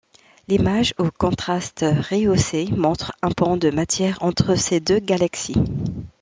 L'image 0.47 0.95
aux 0.97 1.11
contrastes 1.11 1.85
rehaussés 1.87 2.65
montre 2.75 3.11
un 3.21 3.29
pont 3.29 3.55
de 3.55 3.69
matière 3.69 4.17
entre 4.21 4.55
ces 4.55 4.79
deux 4.79 4.97
galaxies. 4.97 5.63